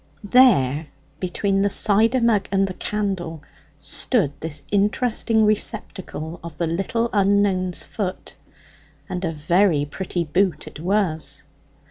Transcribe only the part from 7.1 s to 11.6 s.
unknown's foot; and a very pretty boot it was.